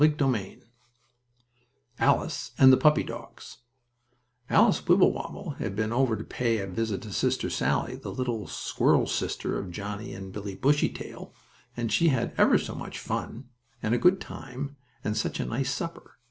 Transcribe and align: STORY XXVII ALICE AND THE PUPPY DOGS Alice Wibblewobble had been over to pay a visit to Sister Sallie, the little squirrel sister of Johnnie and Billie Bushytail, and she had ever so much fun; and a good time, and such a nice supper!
STORY 0.03 0.15
XXVII 0.17 0.63
ALICE 1.99 2.51
AND 2.57 2.73
THE 2.73 2.77
PUPPY 2.77 3.03
DOGS 3.03 3.57
Alice 4.49 4.83
Wibblewobble 4.87 5.57
had 5.59 5.75
been 5.75 5.93
over 5.93 6.15
to 6.17 6.23
pay 6.23 6.57
a 6.57 6.65
visit 6.65 7.03
to 7.03 7.13
Sister 7.13 7.51
Sallie, 7.51 7.97
the 7.97 8.11
little 8.11 8.47
squirrel 8.47 9.05
sister 9.05 9.59
of 9.59 9.69
Johnnie 9.69 10.15
and 10.15 10.33
Billie 10.33 10.55
Bushytail, 10.55 11.35
and 11.77 11.91
she 11.93 12.07
had 12.07 12.33
ever 12.39 12.57
so 12.57 12.73
much 12.73 12.97
fun; 12.97 13.49
and 13.83 13.93
a 13.93 13.99
good 13.99 14.19
time, 14.19 14.75
and 15.03 15.15
such 15.15 15.39
a 15.39 15.45
nice 15.45 15.69
supper! 15.69 16.17